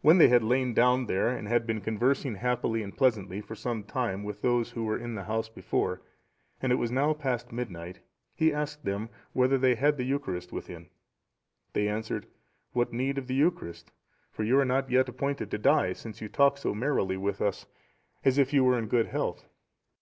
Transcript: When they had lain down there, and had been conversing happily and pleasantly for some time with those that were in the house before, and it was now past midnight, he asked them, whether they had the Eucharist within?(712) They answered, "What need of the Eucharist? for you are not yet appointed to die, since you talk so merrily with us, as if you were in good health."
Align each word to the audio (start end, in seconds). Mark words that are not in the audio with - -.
When 0.00 0.18
they 0.18 0.26
had 0.26 0.42
lain 0.42 0.74
down 0.74 1.06
there, 1.06 1.28
and 1.28 1.46
had 1.46 1.68
been 1.68 1.80
conversing 1.80 2.34
happily 2.34 2.82
and 2.82 2.96
pleasantly 2.96 3.40
for 3.40 3.54
some 3.54 3.84
time 3.84 4.24
with 4.24 4.42
those 4.42 4.72
that 4.72 4.82
were 4.82 4.98
in 4.98 5.14
the 5.14 5.22
house 5.22 5.48
before, 5.48 6.02
and 6.60 6.72
it 6.72 6.74
was 6.74 6.90
now 6.90 7.12
past 7.12 7.52
midnight, 7.52 8.00
he 8.34 8.52
asked 8.52 8.84
them, 8.84 9.08
whether 9.34 9.56
they 9.56 9.76
had 9.76 9.98
the 9.98 10.02
Eucharist 10.04 10.50
within?(712) 10.50 10.88
They 11.74 11.86
answered, 11.86 12.26
"What 12.72 12.92
need 12.92 13.18
of 13.18 13.28
the 13.28 13.34
Eucharist? 13.36 13.92
for 14.32 14.42
you 14.42 14.58
are 14.58 14.64
not 14.64 14.90
yet 14.90 15.08
appointed 15.08 15.52
to 15.52 15.58
die, 15.58 15.92
since 15.92 16.20
you 16.20 16.28
talk 16.28 16.58
so 16.58 16.74
merrily 16.74 17.16
with 17.16 17.40
us, 17.40 17.66
as 18.24 18.38
if 18.38 18.52
you 18.52 18.64
were 18.64 18.76
in 18.76 18.88
good 18.88 19.06
health." 19.06 19.46